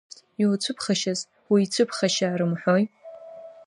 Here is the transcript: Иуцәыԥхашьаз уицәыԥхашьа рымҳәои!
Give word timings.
Иуцәыԥхашьаз 0.41 1.19
уицәыԥхашьа 1.51 2.35
рымҳәои! 2.39 2.83